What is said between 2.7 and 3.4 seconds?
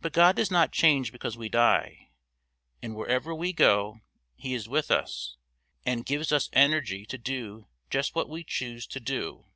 and wherever